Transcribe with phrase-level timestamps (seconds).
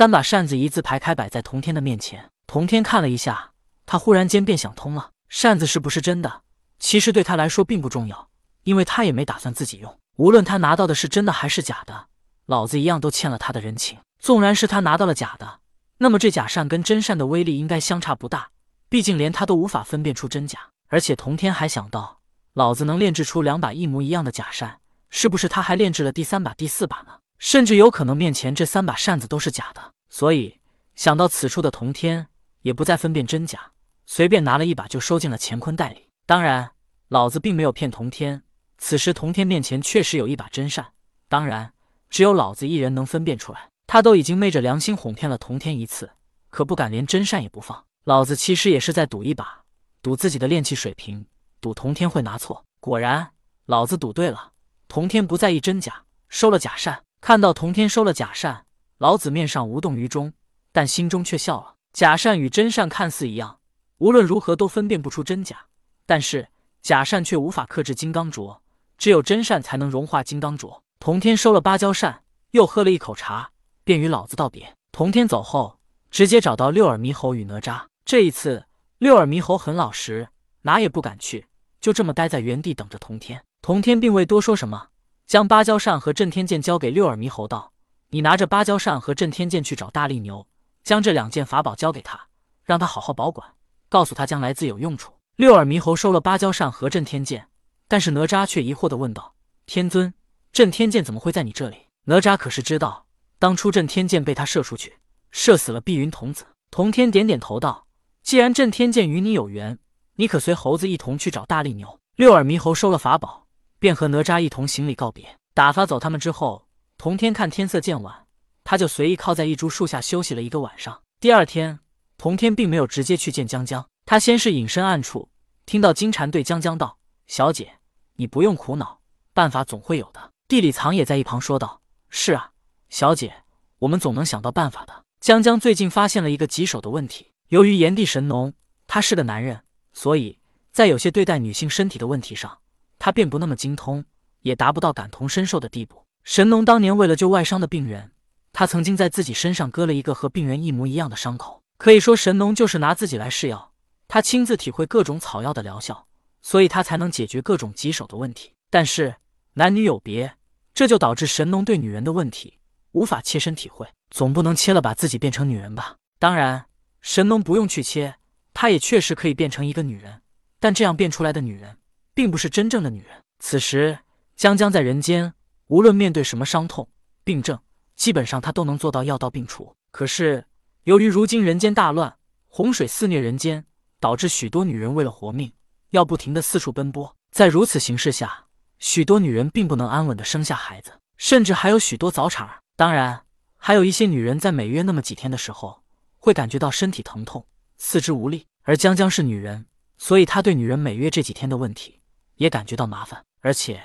[0.00, 2.30] 三把扇子一字排开摆在童天的面前。
[2.46, 3.50] 童天看了一下，
[3.84, 6.40] 他忽然间便想通了：扇子是不是真的，
[6.78, 8.30] 其实对他来说并不重要，
[8.62, 9.98] 因为他也没打算自己用。
[10.16, 12.06] 无论他拿到的是真的还是假的，
[12.46, 13.98] 老子一样都欠了他的人情。
[14.18, 15.58] 纵然是他拿到了假的，
[15.98, 18.48] 那么这假扇跟真扇的威力应该相差不大，
[18.88, 20.60] 毕竟连他都无法分辨出真假。
[20.88, 22.20] 而且童天还想到，
[22.54, 24.80] 老子能炼制出两把一模一样的假扇，
[25.10, 27.18] 是不是他还炼制了第三把、第四把呢？
[27.40, 29.92] 甚至有可能面前这三把扇子都是假的。
[30.10, 30.60] 所以
[30.94, 32.28] 想到此处的童天
[32.60, 33.72] 也不再分辨真假，
[34.06, 36.08] 随便拿了一把就收进了乾坤袋里。
[36.26, 36.72] 当然，
[37.08, 38.42] 老子并没有骗童天。
[38.76, 40.92] 此时，童天面前确实有一把真扇，
[41.28, 41.72] 当然，
[42.10, 43.70] 只有老子一人能分辨出来。
[43.86, 46.10] 他都已经昧着良心哄骗了童天一次，
[46.50, 47.84] 可不敢连真扇也不放。
[48.04, 49.62] 老子其实也是在赌一把，
[50.02, 51.26] 赌自己的炼气水平，
[51.60, 52.64] 赌童天会拿错。
[52.80, 53.32] 果然，
[53.64, 54.52] 老子赌对了，
[54.88, 57.02] 童天不在意真假，收了假扇。
[57.20, 58.64] 看到童天收了假扇，
[58.96, 60.32] 老子面上无动于衷，
[60.72, 61.74] 但心中却笑了。
[61.92, 63.58] 假扇与真扇看似一样，
[63.98, 65.66] 无论如何都分辨不出真假，
[66.06, 66.48] 但是
[66.80, 68.58] 假扇却无法克制金刚镯。
[68.96, 70.80] 只有真善才能融化金刚镯。
[70.98, 73.50] 童天收了芭蕉扇，又喝了一口茶，
[73.84, 74.74] 便与老子道别。
[74.92, 75.78] 童天走后，
[76.10, 77.82] 直接找到六耳猕猴与哪吒。
[78.04, 78.64] 这一次，
[78.98, 80.28] 六耳猕猴很老实，
[80.62, 81.46] 哪也不敢去，
[81.80, 83.42] 就这么待在原地等着童天。
[83.62, 84.88] 童天并未多说什么，
[85.30, 87.70] 将芭蕉扇和震天剑交给六耳猕猴，道
[88.10, 90.44] ：“你拿着芭蕉扇和震天剑去找大力牛，
[90.82, 92.20] 将这两件法宝交给他，
[92.64, 93.46] 让他好好保管，
[93.88, 97.46] 告诉他将来自有用处。”六耳猕猴收了芭蕉扇和震天剑。
[97.86, 99.36] 但是哪吒却疑惑地问道
[99.66, 100.12] ：“天尊，
[100.52, 103.06] 震天剑怎么会在你这里？”哪吒可是知道，
[103.38, 104.98] 当初震天剑被他射出去，
[105.30, 106.44] 射死了碧云童子。
[106.72, 107.86] 童天点点头道
[108.24, 109.78] ：“既然震天剑与你有缘，
[110.16, 113.39] 你可随猴子一同去找大力牛。”六耳猕猴收了法宝，
[113.80, 115.36] 便和哪吒一同行礼告别。
[115.54, 118.26] 打发走他们之后，童天看天色渐晚，
[118.62, 121.02] 他就随意靠在一株树下休息了一个晚上。
[121.18, 121.80] 第二天，
[122.16, 125.28] 童天并没有直接去见江江，他先是隐身暗处，
[125.66, 127.72] 听到金蝉对江江道：“小姐。”
[128.16, 129.00] 你不用苦恼，
[129.32, 130.30] 办法总会有的。
[130.46, 131.80] 地里藏也在一旁说道
[132.10, 132.50] ：“是啊，
[132.90, 133.32] 小姐，
[133.78, 138.52] 我们总能想到办法的。”江江最近发现了一个棘手的问题，由于炎帝神农
[138.86, 139.64] 他是个男人，
[139.94, 140.38] 所以
[140.70, 142.58] 在有些对待女性身体的问题上，
[143.00, 144.04] 他便不那么精通，
[144.42, 146.04] 也达不到感同身受的地步。
[146.22, 148.12] 神农当年为了救外伤的病人，
[148.52, 153.72] 他曾经在自己身上割了一个和病人一模一样的伤口，可以说神农就是拿自己来试药，
[154.06, 156.06] 他亲自体会各种草药的疗效。
[156.42, 159.16] 所以他才能解决各种棘手的问题，但是
[159.54, 160.36] 男女有别，
[160.72, 162.58] 这就导致神农对女人的问题
[162.92, 163.86] 无法切身体会。
[164.08, 165.96] 总不能切了把自己变成女人吧？
[166.18, 166.64] 当然，
[167.02, 168.14] 神农不用去切，
[168.54, 170.22] 他也确实可以变成一个女人，
[170.58, 171.76] 但这样变出来的女人
[172.20, 173.22] 并不是真正的女人。
[173.38, 174.00] 此时，
[174.36, 175.32] 江江在人间，
[175.68, 176.86] 无论面对什么伤痛、
[177.24, 177.58] 病症，
[177.96, 179.74] 基本上她都能做到药到病除。
[179.90, 180.44] 可是，
[180.84, 182.14] 由于如今人间大乱，
[182.46, 183.64] 洪水肆虐人间，
[184.00, 185.50] 导致许多女人为了活命。
[185.92, 188.44] 要不停的四处奔波，在如此形势下，
[188.78, 192.60] 许多女人并不能安稳的生下孩子，甚至还有许多早产儿。
[192.76, 193.22] 当然，
[193.56, 195.82] 还有一些女人在每月那么几天的时候，
[196.18, 197.46] 会感觉到身体疼痛、
[197.78, 198.44] 四肢无力。
[198.64, 199.64] 而江江是女人，
[199.96, 201.98] 所以她对女人每月这几天的问题
[202.40, 203.78] 也感觉到麻烦，而且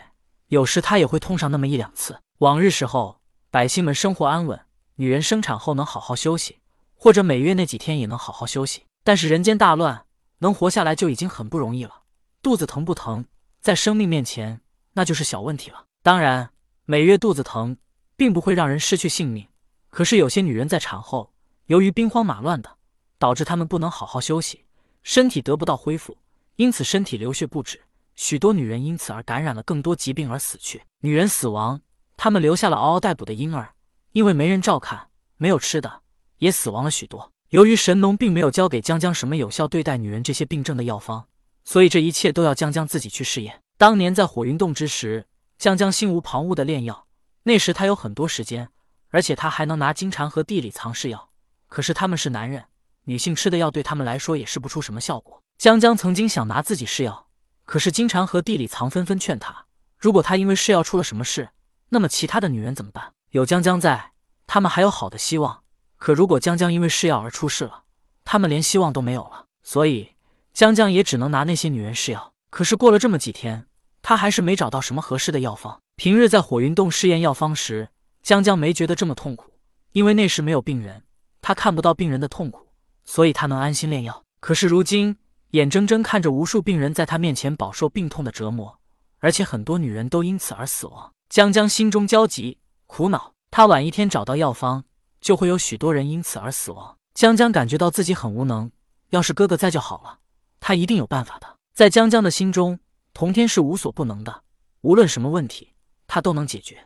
[0.47, 2.17] 有时她也会痛上那么一两次。
[2.38, 3.19] 往日时候，
[3.51, 4.57] 百姓们生活安稳，
[4.95, 6.59] 女人生产后能好好休息，
[6.93, 8.83] 或者每月那几天也能好好休息。
[9.03, 10.05] 但是人间大乱。
[10.39, 12.03] 能活下来就已经很不容易了，
[12.41, 13.25] 肚子疼不疼，
[13.61, 14.61] 在生命面前
[14.93, 15.85] 那就是小问题了。
[16.03, 16.49] 当然，
[16.85, 17.77] 每月肚子疼
[18.17, 19.47] 并不会让人失去性命，
[19.89, 21.33] 可是有些女人在产后，
[21.67, 22.69] 由于兵荒马乱的，
[23.17, 24.66] 导致她们不能好好休息，
[25.03, 26.17] 身体得不到恢复，
[26.57, 27.81] 因此身体流血不止，
[28.15, 30.83] 许多女人因此而感染了更多疾病而死去。
[30.99, 31.81] 女人死亡，
[32.17, 33.73] 她们留下了嗷嗷待哺的婴儿，
[34.11, 36.01] 因为没人照看，没有吃的，
[36.37, 37.31] 也死亡了许多。
[37.49, 41.27] 由于神农并没有教给江江什么有效对待女人这些病症的药方，
[41.63, 43.61] 所以这一切都要江江自己去试验。
[43.77, 45.27] 当年在火云洞之时，
[45.57, 47.07] 江江心无旁骛的炼药，
[47.43, 48.69] 那时他有很多时间，
[49.09, 51.29] 而且他还能拿金蝉和地里藏试药。
[51.67, 52.66] 可是他们是男人，
[53.03, 55.41] 女性吃的药对他们来说也试不出什么效果。
[55.57, 57.24] 江江曾经想拿自己试药，
[57.66, 59.66] 可是金蝉和地里藏纷纷劝他，
[59.97, 61.50] 如果他因为试药出了什么事，
[61.90, 63.12] 那么其他的女人怎么办？
[63.32, 64.12] 有江江在，
[64.47, 65.64] 他们还有好的希望。
[65.97, 67.84] 可如果江江因为试药而出事了，
[68.23, 69.46] 他们连希望都没有了。
[69.64, 70.12] 所以
[70.53, 72.34] 江江也只能拿那些女人试药。
[72.52, 73.66] 可是过了这么几天，
[74.02, 75.82] 他还是没找到什么合适的药方。
[75.96, 77.90] 平日在火云洞试验药方时，
[78.22, 79.52] 江江没觉得这么痛苦，
[79.91, 81.03] 因为那时没有病人，
[81.41, 82.67] 他看不到病人的痛苦，
[83.03, 84.23] 所以他能安心炼药。
[84.40, 85.17] 可是如今
[85.51, 88.79] 眼睁睁看着无数病人在他面前饱受病痛的折磨，
[89.19, 93.33] 而且很多女人都因此而死亡，江江心中焦急苦恼。
[93.51, 94.83] 他晚一天找到药方。
[95.21, 96.99] 就会有许多人因此而死亡。
[97.15, 98.69] 江江感觉到自己很无能，
[99.09, 100.19] 要是哥哥在就好了，
[100.59, 101.57] 他一定有办法的。
[101.73, 102.79] 在江江的心中，
[103.11, 104.43] 童天是无所不能的，
[104.81, 105.73] 无论什么问题，
[106.05, 106.85] 他都能解决。